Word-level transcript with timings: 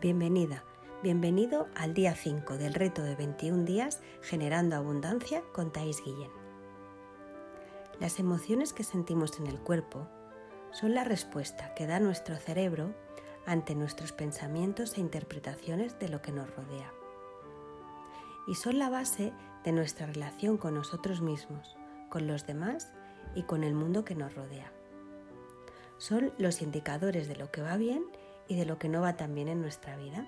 Bienvenida, 0.00 0.64
bienvenido 1.02 1.68
al 1.74 1.92
día 1.92 2.14
5 2.14 2.56
del 2.56 2.72
reto 2.72 3.02
de 3.02 3.16
21 3.16 3.66
días 3.66 4.00
generando 4.22 4.74
abundancia 4.74 5.42
con 5.52 5.74
Thais 5.74 6.02
Guillén. 6.02 6.30
Las 8.00 8.18
emociones 8.18 8.72
que 8.72 8.82
sentimos 8.82 9.38
en 9.38 9.46
el 9.46 9.60
cuerpo 9.60 10.08
son 10.70 10.94
la 10.94 11.04
respuesta 11.04 11.74
que 11.74 11.86
da 11.86 12.00
nuestro 12.00 12.36
cerebro 12.36 12.94
ante 13.44 13.74
nuestros 13.74 14.12
pensamientos 14.12 14.96
e 14.96 15.02
interpretaciones 15.02 15.98
de 15.98 16.08
lo 16.08 16.22
que 16.22 16.32
nos 16.32 16.48
rodea. 16.56 16.94
Y 18.48 18.54
son 18.54 18.78
la 18.78 18.88
base 18.88 19.34
de 19.64 19.72
nuestra 19.72 20.06
relación 20.06 20.56
con 20.56 20.76
nosotros 20.76 21.20
mismos, 21.20 21.76
con 22.08 22.26
los 22.26 22.46
demás 22.46 22.90
y 23.34 23.42
con 23.42 23.64
el 23.64 23.74
mundo 23.74 24.06
que 24.06 24.14
nos 24.14 24.34
rodea. 24.34 24.72
Son 25.98 26.32
los 26.38 26.62
indicadores 26.62 27.28
de 27.28 27.36
lo 27.36 27.50
que 27.50 27.60
va 27.60 27.76
bien 27.76 28.02
y 28.50 28.56
de 28.56 28.66
lo 28.66 28.78
que 28.78 28.88
no 28.88 29.00
va 29.00 29.16
tan 29.16 29.32
bien 29.32 29.46
en 29.46 29.62
nuestra 29.62 29.96
vida. 29.96 30.26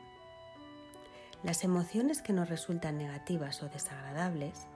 Las 1.43 1.65
emociones 1.65 2.23
que 2.23 2.33
nos 2.33 2.49
resultan 2.49 2.97
negativas 2.97 3.61
o 3.65 3.69
desagradables 3.69 4.69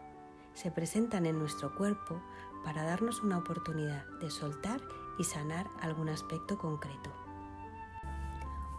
se 0.54 0.72
presentan 0.72 1.26
en 1.26 1.38
nuestro 1.38 1.72
cuerpo 1.76 2.20
para 2.64 2.82
darnos 2.82 3.22
una 3.22 3.38
oportunidad 3.38 4.04
de 4.20 4.32
soltar 4.32 4.80
y 5.16 5.22
sanar 5.22 5.68
algún 5.80 6.08
aspecto 6.08 6.58
concreto. 6.58 7.12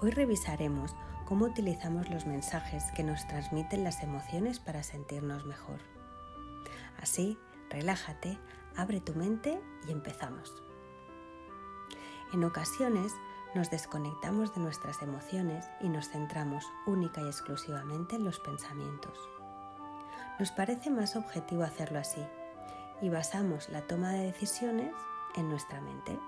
Hoy 0.02 0.12
revisaremos 0.12 0.94
cómo 1.26 1.46
utilizamos 1.46 2.10
los 2.10 2.26
mensajes 2.26 2.84
que 2.94 3.06
nos 3.06 3.26
transmiten 3.26 3.86
las 3.86 4.04
emociones 4.04 4.60
para 4.60 4.84
sentirnos 4.84 5.46
mejor. 5.46 5.80
Así, 7.02 7.38
relájate, 7.70 8.38
abre 8.76 9.00
tu 9.00 9.14
mente 9.14 9.62
y 9.88 9.94
empezamos. 9.94 10.62
En 12.34 12.44
ocasiones 12.44 13.14
nos 13.56 13.70
desconectamos 13.70 14.54
de 14.54 14.62
nuestras 14.62 15.02
emociones 15.02 15.70
y 15.82 15.90
nos 15.90 16.10
centramos 16.10 16.66
única 16.86 17.22
y 17.22 17.26
exclusivamente 17.26 18.16
en 18.16 18.24
los 18.26 18.40
pensamientos. 18.40 19.18
Nos 20.40 20.52
parece 20.52 20.90
más 20.90 21.16
objetivo 21.16 21.64
hacerlo 21.64 22.00
así 22.00 22.22
y 23.02 23.10
basamos 23.10 23.70
la 23.70 23.82
toma 23.82 24.12
de 24.12 24.26
decisiones 24.26 24.94
en 25.36 25.50
nuestra 25.50 25.82
mente. 25.82 26.20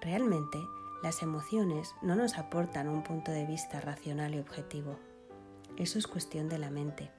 Realmente, 0.00 0.58
las 1.02 1.22
emociones 1.22 1.94
no 2.02 2.16
nos 2.16 2.38
aportan 2.38 2.88
un 2.88 3.02
punto 3.02 3.30
de 3.30 3.46
vista 3.46 3.80
racional 3.80 4.34
y 4.34 4.38
objetivo. 4.38 4.98
Eso 5.76 5.98
es 5.98 6.06
cuestión 6.06 6.48
de 6.48 6.58
la 6.58 6.70
mente. 6.70 7.10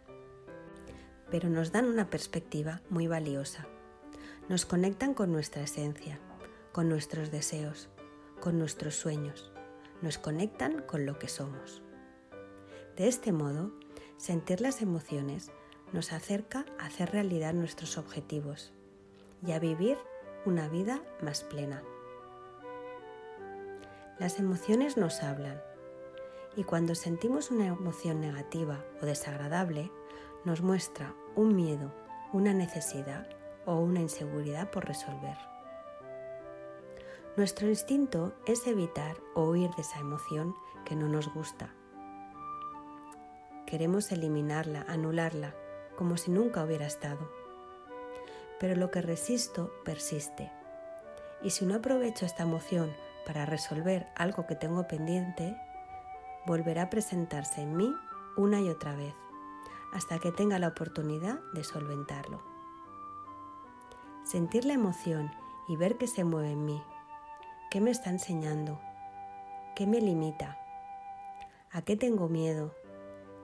Pero 1.30 1.50
nos 1.50 1.72
dan 1.72 1.86
una 1.86 2.10
perspectiva 2.10 2.82
muy 2.90 3.08
valiosa. 3.08 3.68
Nos 4.48 4.66
conectan 4.66 5.14
con 5.14 5.32
nuestra 5.32 5.62
esencia, 5.62 6.20
con 6.80 6.88
nuestros 6.88 7.30
deseos, 7.30 7.90
con 8.40 8.58
nuestros 8.58 8.96
sueños, 8.96 9.52
nos 10.02 10.18
conectan 10.18 10.82
con 10.84 11.06
lo 11.06 11.20
que 11.20 11.28
somos. 11.28 11.82
De 12.96 13.10
este 13.10 13.34
modo, 13.34 13.74
sentir 14.16 14.62
las 14.62 14.82
emociones 14.82 15.52
nos 15.92 16.14
acerca 16.14 16.66
a 16.80 16.86
hacer 16.86 17.12
realidad 17.12 17.54
nuestros 17.54 17.98
objetivos 17.98 18.72
y 19.46 19.52
a 19.52 19.60
vivir 19.60 19.98
una 20.46 20.70
vida 20.70 21.04
más 21.22 21.44
plena. 21.44 21.84
Las 24.18 24.40
emociones 24.40 24.96
nos 24.96 25.22
hablan 25.22 25.62
y 26.56 26.64
cuando 26.64 26.96
sentimos 26.96 27.52
una 27.52 27.68
emoción 27.68 28.22
negativa 28.22 28.86
o 29.02 29.06
desagradable, 29.06 29.92
nos 30.46 30.62
muestra 30.62 31.14
un 31.36 31.58
miedo, 31.58 31.94
una 32.32 32.54
necesidad 32.54 33.28
o 33.66 33.76
una 33.82 34.00
inseguridad 34.00 34.72
por 34.72 34.86
resolver. 34.86 35.59
Nuestro 37.38 37.70
instinto 37.70 38.34
es 38.48 38.66
evitar 38.68 39.16
o 39.36 39.44
huir 39.44 39.70
de 39.76 39.84
esa 39.84 40.00
emoción 40.00 40.56
que 40.84 40.96
no 40.96 41.08
nos 41.08 41.32
gusta. 41.34 41.70
Queremos 43.66 44.12
eliminarla, 44.12 44.84
anularla, 44.88 45.56
como 45.96 46.18
si 46.18 46.32
nunca 46.32 46.64
hubiera 46.64 46.88
estado. 46.88 47.32
Pero 48.60 48.76
lo 48.76 48.90
que 48.90 49.02
resisto 49.02 49.72
persiste. 49.86 50.52
Y 51.44 51.52
si 51.52 51.66
no 51.66 51.76
aprovecho 51.76 52.26
esta 52.26 52.44
emoción 52.44 52.92
para 53.26 53.46
resolver 53.46 54.08
algo 54.16 54.48
que 54.48 54.56
tengo 54.56 54.88
pendiente, 54.88 55.56
volverá 56.46 56.84
a 56.84 56.90
presentarse 56.90 57.62
en 57.62 57.78
mí 57.78 57.96
una 58.38 58.60
y 58.60 58.70
otra 58.70 58.96
vez, 58.96 59.14
hasta 59.94 60.18
que 60.20 60.32
tenga 60.32 60.60
la 60.60 60.70
oportunidad 60.70 61.40
de 61.54 61.64
solventarlo. 61.64 62.42
Sentir 64.26 64.66
la 64.66 64.74
emoción 64.74 65.32
y 65.68 65.78
ver 65.78 65.98
que 65.98 66.08
se 66.08 66.24
mueve 66.24 66.52
en 66.52 66.66
mí 66.66 66.84
¿Qué 67.70 67.82
me 67.82 67.92
está 67.92 68.10
enseñando? 68.10 68.82
¿Qué 69.76 69.86
me 69.86 70.02
limita? 70.02 70.58
¿A 71.70 71.84
qué 71.84 71.96
tengo 71.96 72.28
miedo? 72.28 72.74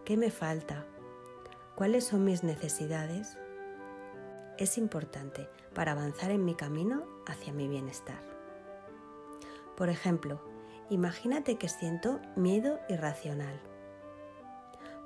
¿Qué 0.03 0.17
me 0.17 0.31
falta? 0.31 0.83
¿Cuáles 1.75 2.05
son 2.05 2.23
mis 2.23 2.43
necesidades? 2.43 3.37
Es 4.57 4.79
importante 4.79 5.47
para 5.75 5.91
avanzar 5.91 6.31
en 6.31 6.43
mi 6.43 6.55
camino 6.55 7.03
hacia 7.27 7.53
mi 7.53 7.67
bienestar. 7.67 8.19
Por 9.77 9.89
ejemplo, 9.89 10.41
imagínate 10.89 11.59
que 11.59 11.69
siento 11.69 12.19
miedo 12.35 12.79
irracional. 12.89 13.61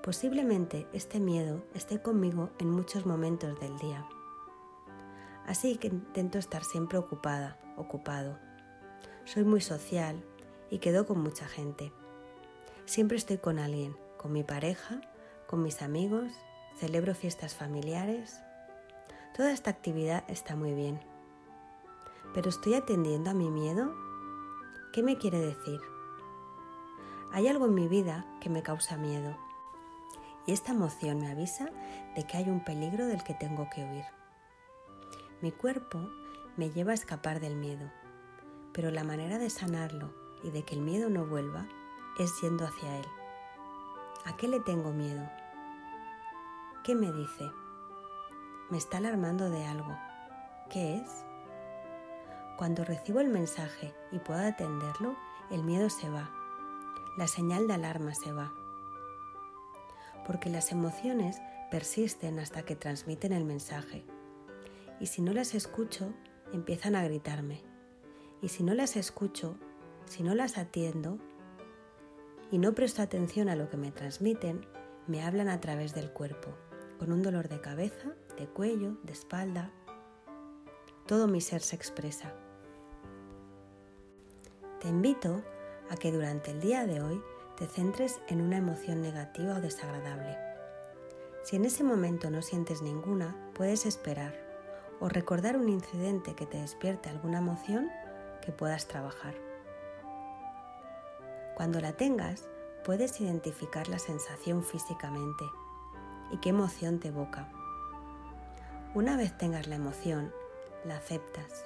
Posiblemente 0.01 0.87
este 0.93 1.19
miedo 1.19 1.65
esté 1.73 2.01
conmigo 2.01 2.51
en 2.57 2.69
muchos 2.69 3.05
momentos 3.05 3.59
del 3.59 3.77
día. 3.79 4.07
Así 5.45 5.75
que 5.75 5.87
intento 5.87 6.37
estar 6.37 6.63
siempre 6.63 6.97
ocupada, 6.97 7.59
ocupado 7.75 8.39
soy 9.29 9.43
muy 9.43 9.61
social 9.61 10.23
y 10.71 10.79
quedo 10.79 11.05
con 11.05 11.21
mucha 11.21 11.47
gente. 11.47 11.93
Siempre 12.85 13.15
estoy 13.15 13.37
con 13.37 13.59
alguien, 13.59 13.95
con 14.17 14.33
mi 14.33 14.43
pareja, 14.43 15.01
con 15.45 15.61
mis 15.61 15.83
amigos, 15.83 16.31
celebro 16.79 17.13
fiestas 17.13 17.53
familiares. 17.53 18.39
Toda 19.37 19.51
esta 19.51 19.69
actividad 19.69 20.23
está 20.27 20.55
muy 20.55 20.73
bien. 20.73 20.99
¿Pero 22.33 22.49
estoy 22.49 22.73
atendiendo 22.73 23.29
a 23.29 23.35
mi 23.35 23.51
miedo? 23.51 23.93
¿Qué 24.93 25.03
me 25.03 25.19
quiere 25.19 25.39
decir? 25.39 25.79
Hay 27.31 27.47
algo 27.47 27.67
en 27.67 27.75
mi 27.75 27.87
vida 27.87 28.25
que 28.41 28.49
me 28.49 28.63
causa 28.63 28.97
miedo 28.97 29.37
y 30.47 30.53
esta 30.53 30.71
emoción 30.71 31.19
me 31.19 31.29
avisa 31.29 31.69
de 32.15 32.25
que 32.25 32.37
hay 32.37 32.49
un 32.49 32.63
peligro 32.63 33.05
del 33.05 33.23
que 33.23 33.35
tengo 33.35 33.69
que 33.69 33.83
huir. 33.83 34.05
Mi 35.41 35.51
cuerpo 35.51 36.09
me 36.57 36.71
lleva 36.71 36.93
a 36.93 36.95
escapar 36.95 37.39
del 37.39 37.55
miedo 37.55 37.91
pero 38.73 38.91
la 38.91 39.03
manera 39.03 39.37
de 39.37 39.49
sanarlo 39.49 40.13
y 40.43 40.51
de 40.51 40.63
que 40.63 40.75
el 40.75 40.81
miedo 40.81 41.09
no 41.09 41.25
vuelva 41.25 41.67
es 42.17 42.39
yendo 42.41 42.65
hacia 42.65 42.97
él. 42.97 43.05
¿A 44.25 44.35
qué 44.35 44.47
le 44.47 44.59
tengo 44.59 44.91
miedo? 44.91 45.29
¿Qué 46.83 46.95
me 46.95 47.11
dice? 47.11 47.51
Me 48.69 48.77
está 48.77 48.97
alarmando 48.97 49.49
de 49.49 49.65
algo. 49.65 49.97
¿Qué 50.69 50.97
es? 50.97 51.25
Cuando 52.57 52.83
recibo 52.83 53.19
el 53.19 53.29
mensaje 53.29 53.93
y 54.11 54.19
puedo 54.19 54.45
atenderlo, 54.45 55.15
el 55.49 55.63
miedo 55.63 55.89
se 55.89 56.09
va. 56.09 56.29
La 57.17 57.27
señal 57.27 57.67
de 57.67 57.73
alarma 57.73 58.13
se 58.13 58.31
va. 58.31 58.53
Porque 60.27 60.49
las 60.49 60.71
emociones 60.71 61.41
persisten 61.71 62.39
hasta 62.39 62.63
que 62.63 62.75
transmiten 62.75 63.33
el 63.33 63.45
mensaje. 63.45 64.05
Y 64.99 65.07
si 65.07 65.21
no 65.21 65.33
las 65.33 65.55
escucho, 65.55 66.13
empiezan 66.51 66.95
a 66.95 67.03
gritarme. 67.03 67.68
Y 68.41 68.49
si 68.49 68.63
no 68.63 68.73
las 68.73 68.95
escucho, 68.95 69.55
si 70.05 70.23
no 70.23 70.33
las 70.33 70.57
atiendo 70.57 71.17
y 72.51 72.57
no 72.57 72.73
presto 72.73 73.01
atención 73.01 73.49
a 73.49 73.55
lo 73.55 73.69
que 73.69 73.77
me 73.77 73.91
transmiten, 73.91 74.65
me 75.07 75.23
hablan 75.23 75.49
a 75.49 75.59
través 75.59 75.93
del 75.93 76.11
cuerpo, 76.11 76.49
con 76.97 77.11
un 77.11 77.21
dolor 77.21 77.49
de 77.49 77.61
cabeza, 77.61 78.13
de 78.37 78.47
cuello, 78.47 78.97
de 79.03 79.13
espalda. 79.13 79.71
Todo 81.05 81.27
mi 81.27 81.41
ser 81.41 81.61
se 81.61 81.75
expresa. 81.75 82.33
Te 84.79 84.87
invito 84.87 85.43
a 85.89 85.97
que 85.97 86.11
durante 86.11 86.51
el 86.51 86.61
día 86.61 86.85
de 86.85 87.01
hoy 87.01 87.21
te 87.57 87.67
centres 87.67 88.21
en 88.27 88.41
una 88.41 88.57
emoción 88.57 89.01
negativa 89.01 89.57
o 89.57 89.61
desagradable. 89.61 90.37
Si 91.43 91.55
en 91.55 91.65
ese 91.65 91.83
momento 91.83 92.29
no 92.29 92.41
sientes 92.41 92.81
ninguna, 92.81 93.35
puedes 93.53 93.85
esperar 93.85 94.33
o 94.99 95.09
recordar 95.09 95.57
un 95.57 95.69
incidente 95.69 96.35
que 96.35 96.45
te 96.45 96.57
despierte 96.57 97.09
alguna 97.09 97.39
emoción 97.39 97.89
que 98.41 98.51
puedas 98.51 98.87
trabajar. 98.87 99.33
Cuando 101.55 101.81
la 101.81 101.93
tengas, 101.93 102.47
puedes 102.85 103.19
identificar 103.19 103.87
la 103.89 103.99
sensación 103.99 104.63
físicamente 104.63 105.45
y 106.31 106.37
qué 106.37 106.49
emoción 106.49 106.99
te 106.99 107.09
evoca. 107.09 107.49
Una 108.93 109.17
vez 109.17 109.37
tengas 109.37 109.67
la 109.67 109.75
emoción, 109.75 110.33
la 110.85 110.97
aceptas. 110.97 111.65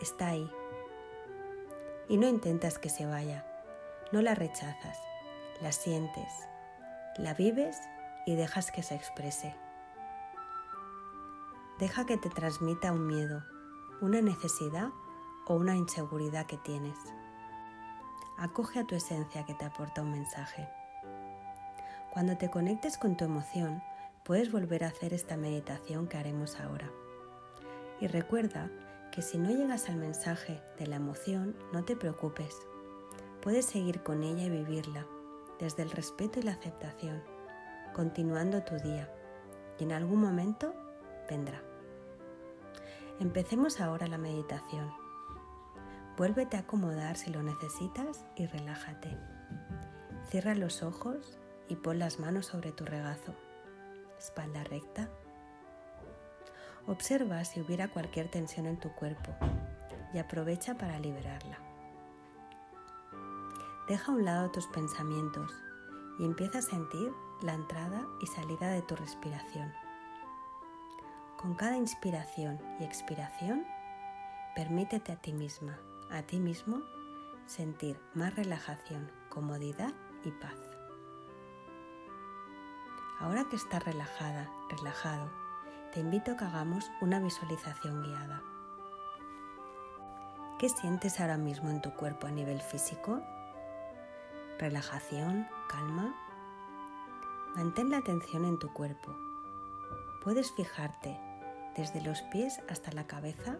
Está 0.00 0.28
ahí. 0.28 0.50
Y 2.08 2.16
no 2.16 2.28
intentas 2.28 2.78
que 2.78 2.88
se 2.88 3.06
vaya. 3.06 3.44
No 4.12 4.22
la 4.22 4.34
rechazas. 4.34 4.98
La 5.60 5.72
sientes. 5.72 6.32
La 7.16 7.34
vives 7.34 7.78
y 8.26 8.36
dejas 8.36 8.70
que 8.70 8.82
se 8.82 8.94
exprese. 8.94 9.54
Deja 11.78 12.06
que 12.06 12.16
te 12.16 12.30
transmita 12.30 12.92
un 12.92 13.06
miedo, 13.06 13.42
una 14.00 14.20
necesidad 14.22 14.90
o 15.46 15.54
una 15.54 15.76
inseguridad 15.76 16.46
que 16.46 16.58
tienes. 16.58 16.98
Acoge 18.38 18.80
a 18.80 18.86
tu 18.86 18.94
esencia 18.94 19.44
que 19.44 19.54
te 19.54 19.64
aporta 19.64 20.02
un 20.02 20.10
mensaje. 20.10 20.68
Cuando 22.12 22.36
te 22.36 22.50
conectes 22.50 22.98
con 22.98 23.16
tu 23.16 23.24
emoción, 23.24 23.82
puedes 24.24 24.52
volver 24.52 24.84
a 24.84 24.88
hacer 24.88 25.14
esta 25.14 25.36
meditación 25.36 26.06
que 26.08 26.18
haremos 26.18 26.60
ahora. 26.60 26.90
Y 28.00 28.06
recuerda 28.06 28.70
que 29.10 29.22
si 29.22 29.38
no 29.38 29.50
llegas 29.50 29.88
al 29.88 29.96
mensaje 29.96 30.62
de 30.78 30.86
la 30.86 30.96
emoción, 30.96 31.56
no 31.72 31.84
te 31.84 31.96
preocupes. 31.96 32.56
Puedes 33.42 33.66
seguir 33.66 34.02
con 34.02 34.22
ella 34.22 34.44
y 34.44 34.50
vivirla 34.50 35.06
desde 35.58 35.82
el 35.82 35.90
respeto 35.90 36.40
y 36.40 36.42
la 36.42 36.52
aceptación, 36.52 37.22
continuando 37.94 38.62
tu 38.62 38.76
día. 38.76 39.12
Y 39.78 39.84
en 39.84 39.92
algún 39.92 40.20
momento 40.20 40.74
vendrá. 41.28 41.62
Empecemos 43.20 43.80
ahora 43.80 44.06
la 44.06 44.18
meditación. 44.18 45.01
Vuélvete 46.16 46.56
a 46.56 46.60
acomodar 46.60 47.16
si 47.16 47.30
lo 47.30 47.42
necesitas 47.42 48.24
y 48.36 48.46
relájate. 48.46 49.16
Cierra 50.28 50.54
los 50.54 50.82
ojos 50.82 51.38
y 51.68 51.76
pon 51.76 51.98
las 51.98 52.18
manos 52.20 52.46
sobre 52.46 52.72
tu 52.72 52.84
regazo. 52.84 53.34
Espalda 54.18 54.62
recta. 54.64 55.08
Observa 56.86 57.44
si 57.44 57.60
hubiera 57.60 57.88
cualquier 57.88 58.28
tensión 58.28 58.66
en 58.66 58.78
tu 58.78 58.92
cuerpo 58.92 59.34
y 60.12 60.18
aprovecha 60.18 60.74
para 60.74 60.98
liberarla. 60.98 61.58
Deja 63.88 64.12
a 64.12 64.14
un 64.14 64.24
lado 64.24 64.50
tus 64.50 64.66
pensamientos 64.66 65.50
y 66.18 66.24
empieza 66.24 66.58
a 66.58 66.62
sentir 66.62 67.10
la 67.42 67.54
entrada 67.54 68.06
y 68.20 68.26
salida 68.26 68.68
de 68.68 68.82
tu 68.82 68.96
respiración. 68.96 69.72
Con 71.40 71.54
cada 71.54 71.76
inspiración 71.76 72.60
y 72.78 72.84
expiración, 72.84 73.64
permítete 74.54 75.12
a 75.12 75.16
ti 75.16 75.32
misma, 75.32 75.78
a 76.12 76.22
ti 76.22 76.38
mismo, 76.38 76.82
sentir 77.46 77.98
más 78.14 78.34
relajación, 78.36 79.10
comodidad 79.30 79.92
y 80.24 80.30
paz. 80.30 80.58
Ahora 83.18 83.44
que 83.48 83.56
estás 83.56 83.82
relajada, 83.84 84.50
relajado, 84.68 85.30
te 85.92 86.00
invito 86.00 86.32
a 86.32 86.36
que 86.36 86.44
hagamos 86.44 86.90
una 87.00 87.18
visualización 87.18 88.02
guiada. 88.02 88.42
¿Qué 90.58 90.68
sientes 90.68 91.18
ahora 91.20 91.38
mismo 91.38 91.70
en 91.70 91.80
tu 91.80 91.92
cuerpo 91.94 92.26
a 92.26 92.30
nivel 92.30 92.60
físico? 92.60 93.22
Relajación, 94.58 95.48
calma. 95.68 96.14
Mantén 97.56 97.90
la 97.90 97.98
atención 97.98 98.44
en 98.44 98.58
tu 98.58 98.72
cuerpo. 98.72 99.16
Puedes 100.22 100.52
fijarte 100.52 101.18
desde 101.76 102.02
los 102.02 102.22
pies 102.22 102.60
hasta 102.68 102.92
la 102.92 103.06
cabeza 103.06 103.58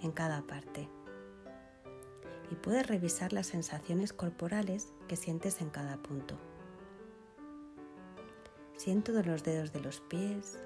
en 0.00 0.12
cada 0.12 0.42
parte. 0.42 0.88
Y 2.52 2.54
puedes 2.54 2.86
revisar 2.86 3.32
las 3.32 3.46
sensaciones 3.46 4.12
corporales 4.12 4.92
que 5.08 5.16
sientes 5.16 5.62
en 5.62 5.70
cada 5.70 5.96
punto. 5.96 6.36
Siento 8.76 9.12
los 9.22 9.42
dedos 9.42 9.72
de 9.72 9.80
los 9.80 10.00
pies, 10.00 10.58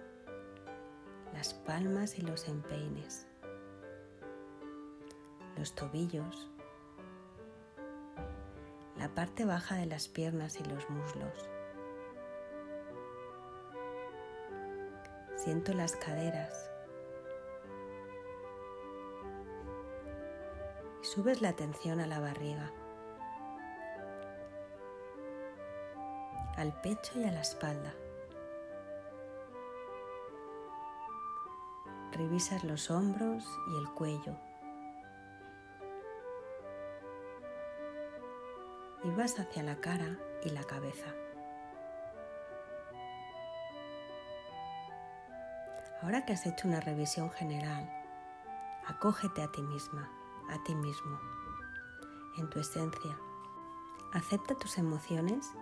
las 1.32 1.54
palmas 1.54 2.18
y 2.18 2.22
los 2.22 2.48
empeines, 2.48 3.28
los 5.56 5.76
tobillos, 5.76 6.50
la 8.98 9.14
parte 9.14 9.44
baja 9.44 9.76
de 9.76 9.86
las 9.86 10.08
piernas 10.08 10.58
y 10.58 10.64
los 10.64 10.90
muslos. 10.90 11.48
Siento 15.36 15.72
las 15.72 15.94
caderas. 15.94 16.68
Subes 21.16 21.40
la 21.40 21.48
atención 21.48 21.98
a 22.00 22.06
la 22.06 22.20
barriga, 22.20 22.70
al 26.58 26.78
pecho 26.82 27.18
y 27.18 27.24
a 27.24 27.32
la 27.32 27.40
espalda. 27.40 27.94
Revisas 32.12 32.64
los 32.64 32.90
hombros 32.90 33.48
y 33.70 33.78
el 33.78 33.88
cuello. 33.94 34.36
Y 39.02 39.08
vas 39.12 39.40
hacia 39.40 39.62
la 39.62 39.76
cara 39.76 40.18
y 40.44 40.50
la 40.50 40.64
cabeza. 40.64 41.14
Ahora 46.02 46.26
que 46.26 46.34
has 46.34 46.44
hecho 46.44 46.68
una 46.68 46.80
revisión 46.80 47.30
general, 47.30 47.90
acógete 48.86 49.40
a 49.40 49.50
ti 49.50 49.62
misma, 49.62 50.10
a 50.50 50.62
ti 50.64 50.74
mismo, 50.74 51.18
en 52.38 52.48
tu 52.50 52.60
esencia. 52.60 53.18
Acepta 54.12 54.54
tus 54.54 54.78
emociones 54.78 55.52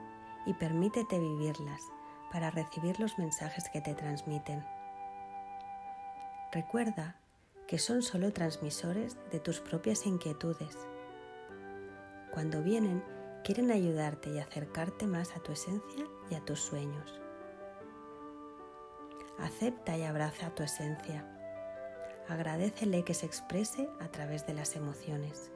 y 0.47 0.55
permítete 0.55 1.19
vivirlas 1.19 1.83
para 2.31 2.51
recibir 2.51 2.99
los 3.01 3.19
mensajes 3.19 3.69
que 3.71 3.81
te 3.81 3.95
transmiten. 3.95 4.65
Recuerda 6.53 7.17
que 7.67 7.79
son 7.79 8.03
solo 8.03 8.33
transmisores 8.33 9.17
de 9.31 9.41
tus 9.41 9.61
propias 9.61 10.07
inquietudes. 10.07 10.77
Cuando 12.33 12.63
vienen, 12.63 13.03
quieren 13.45 13.71
ayudarte 13.71 14.31
y 14.31 14.39
acercarte 14.39 15.07
más 15.07 15.35
a 15.37 15.41
tu 15.41 15.53
esencia 15.53 16.07
y 16.31 16.35
a 16.35 16.45
tus 16.45 16.61
sueños. 16.61 17.21
Acepta 19.39 19.97
y 19.97 20.05
abraza 20.05 20.55
tu 20.55 20.63
esencia. 20.63 21.29
Agradecele 22.29 23.05
que 23.05 23.15
se 23.15 23.27
exprese 23.27 23.89
a 24.01 24.09
través 24.09 24.47
de 24.47 24.55
las 24.55 24.77
emociones. 24.77 25.53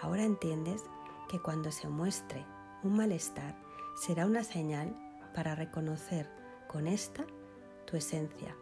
Ahora 0.00 0.24
entiendes 0.24 0.82
que 1.28 1.40
cuando 1.40 1.72
se 1.72 1.88
muestre 1.88 2.46
un 2.82 2.96
malestar 2.96 3.56
será 3.96 4.26
una 4.26 4.44
señal 4.44 4.96
para 5.34 5.54
reconocer 5.54 6.28
con 6.68 6.86
esta 6.86 7.24
tu 7.86 7.96
esencia, 7.96 8.56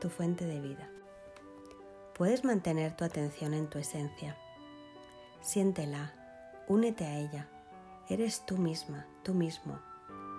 tu 0.00 0.08
fuente 0.08 0.44
de 0.44 0.60
vida. 0.60 0.90
Puedes 2.14 2.44
mantener 2.44 2.96
tu 2.96 3.04
atención 3.04 3.54
en 3.54 3.68
tu 3.68 3.78
esencia. 3.78 4.36
Siéntela, 5.40 6.14
únete 6.68 7.06
a 7.06 7.18
ella. 7.18 7.48
Eres 8.08 8.44
tú 8.44 8.58
misma, 8.58 9.06
tú 9.22 9.32
mismo, 9.32 9.78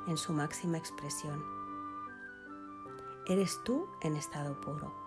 en 0.07 0.17
su 0.17 0.33
máxima 0.33 0.77
expresión. 0.77 1.43
Eres 3.27 3.57
tú 3.63 3.87
en 4.01 4.15
estado 4.15 4.59
puro. 4.61 5.00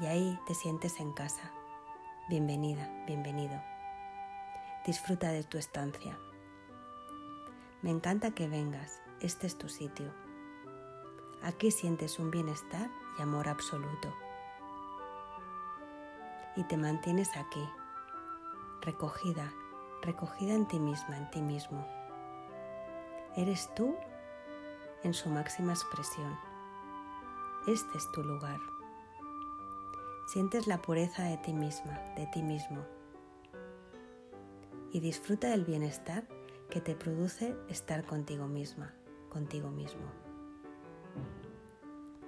Y 0.00 0.06
ahí 0.06 0.38
te 0.46 0.54
sientes 0.54 1.00
en 1.00 1.12
casa. 1.12 1.50
Bienvenida, 2.28 2.88
bienvenido. 3.06 3.60
Disfruta 4.86 5.28
de 5.28 5.44
tu 5.44 5.58
estancia. 5.58 6.18
Me 7.82 7.90
encanta 7.90 8.30
que 8.30 8.48
vengas, 8.48 9.00
este 9.20 9.46
es 9.46 9.58
tu 9.58 9.68
sitio. 9.68 10.12
Aquí 11.42 11.70
sientes 11.70 12.18
un 12.18 12.30
bienestar 12.30 12.90
y 13.18 13.22
amor 13.22 13.48
absoluto. 13.48 14.14
Y 16.56 16.64
te 16.64 16.76
mantienes 16.76 17.36
aquí, 17.36 17.64
recogida, 18.82 19.52
recogida 20.02 20.54
en 20.54 20.66
ti 20.66 20.78
misma, 20.78 21.16
en 21.16 21.30
ti 21.30 21.40
mismo. 21.40 21.86
Eres 23.36 23.72
tú 23.74 23.96
en 25.02 25.14
su 25.14 25.28
máxima 25.28 25.72
expresión 25.72 26.36
este 27.68 27.98
es 27.98 28.10
tu 28.12 28.22
lugar. 28.22 28.77
Sientes 30.28 30.66
la 30.66 30.82
pureza 30.82 31.22
de 31.22 31.38
ti 31.38 31.54
misma, 31.54 31.98
de 32.14 32.26
ti 32.26 32.42
mismo. 32.42 32.84
Y 34.92 35.00
disfruta 35.00 35.48
del 35.48 35.64
bienestar 35.64 36.28
que 36.68 36.82
te 36.82 36.94
produce 36.94 37.56
estar 37.70 38.04
contigo 38.04 38.46
misma, 38.46 38.92
contigo 39.30 39.70
mismo. 39.70 40.02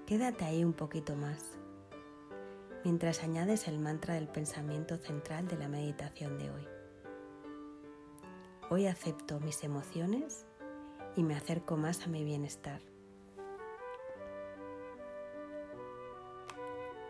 Quédate 0.07 0.47
ahí 0.47 0.65
un 0.65 0.73
poquito 0.73 1.15
más, 1.15 1.45
mientras 2.85 3.23
añades 3.23 3.69
el 3.69 3.79
mantra 3.79 4.15
del 4.15 4.29
pensamiento 4.29 4.97
central 4.97 5.47
de 5.47 5.59
la 5.59 5.69
meditación 5.69 6.39
de 6.39 6.51
hoy. 6.51 6.67
Hoy 8.71 8.87
acepto 8.87 9.41
mis 9.41 9.63
emociones 9.63 10.47
y 11.17 11.23
me 11.23 11.37
acerco 11.37 11.77
más 11.77 12.07
a 12.07 12.07
mi 12.07 12.25
bienestar. 12.25 12.81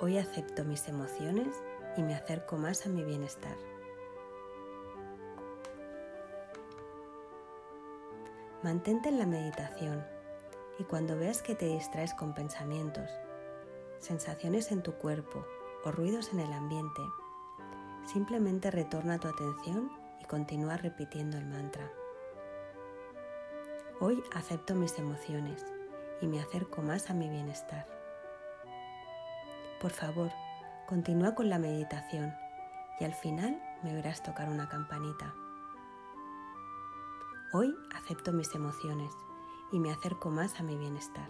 Hoy 0.03 0.17
acepto 0.17 0.65
mis 0.65 0.89
emociones 0.89 1.63
y 1.95 2.03
me 2.03 2.15
acerco 2.15 2.57
más 2.57 2.87
a 2.87 2.89
mi 2.89 3.05
bienestar. 3.05 3.55
Mantente 8.63 9.11
en 9.11 9.19
la 9.19 9.27
meditación 9.27 10.03
y 10.79 10.85
cuando 10.85 11.19
veas 11.19 11.43
que 11.43 11.55
te 11.55 11.67
distraes 11.67 12.15
con 12.15 12.33
pensamientos, 12.33 13.11
sensaciones 13.99 14.73
en 14.73 14.83
tu 14.83 14.95
cuerpo 14.95 15.45
o 15.85 15.93
ruidos 15.93 16.33
en 16.33 16.41
el 16.41 16.53
ambiente, 16.55 17.03
simplemente 18.11 18.71
retorna 18.71 19.19
tu 19.19 19.29
atención 19.29 19.93
y 20.19 20.25
continúa 20.25 20.79
repitiendo 20.79 21.37
el 21.37 21.45
mantra. 21.45 21.93
Hoy 24.01 24.25
acepto 24.33 24.75
mis 24.75 24.99
emociones 24.99 25.63
y 26.23 26.27
me 26.27 26.41
acerco 26.41 26.81
más 26.81 27.11
a 27.11 27.13
mi 27.13 27.29
bienestar. 27.29 28.00
Por 29.81 29.93
favor, 29.93 30.31
continúa 30.87 31.35
con 31.35 31.49
la 31.49 31.59
meditación 31.59 32.35
y 33.01 33.05
al 33.05 33.15
final 33.15 33.59
me 33.83 33.95
oirás 33.95 34.23
tocar 34.23 34.51
una 34.51 34.69
campanita. 34.69 35.33
Hoy 37.55 37.75
acepto 37.97 38.31
mis 38.31 38.55
emociones 38.55 39.11
y 39.73 39.79
me 39.79 39.91
acerco 39.91 40.29
más 40.29 40.61
a 40.61 40.65
mi 40.65 40.77
bienestar. 40.77 41.27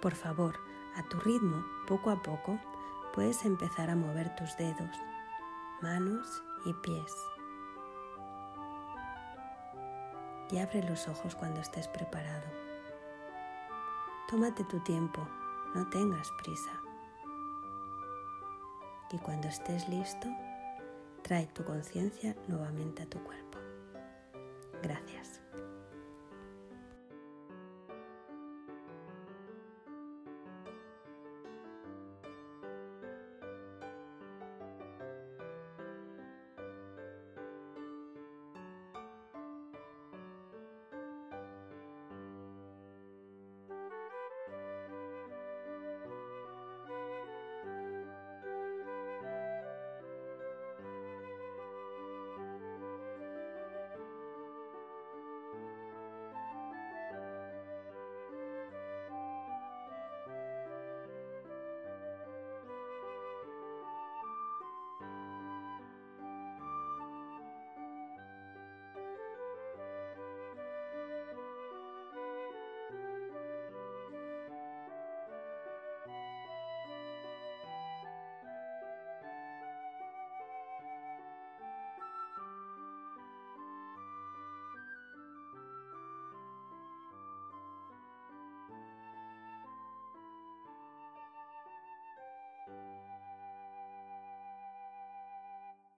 Por 0.00 0.14
favor, 0.14 0.58
a 0.96 1.02
tu 1.04 1.18
ritmo, 1.18 1.64
poco 1.86 2.10
a 2.10 2.22
poco, 2.22 2.58
puedes 3.14 3.44
empezar 3.44 3.90
a 3.90 3.96
mover 3.96 4.34
tus 4.36 4.56
dedos, 4.56 4.96
manos 5.82 6.42
y 6.64 6.72
pies. 6.74 7.14
Y 10.50 10.58
abre 10.58 10.82
los 10.88 11.08
ojos 11.08 11.34
cuando 11.34 11.60
estés 11.60 11.88
preparado. 11.88 12.46
Tómate 14.28 14.64
tu 14.64 14.80
tiempo, 14.80 15.26
no 15.74 15.88
tengas 15.88 16.30
prisa. 16.42 16.70
Y 19.10 19.18
cuando 19.18 19.48
estés 19.48 19.88
listo, 19.88 20.28
trae 21.22 21.46
tu 21.46 21.64
conciencia 21.64 22.36
nuevamente 22.46 23.02
a 23.02 23.06
tu 23.06 23.18
cuerpo. 23.24 23.58
Gracias. 24.82 25.37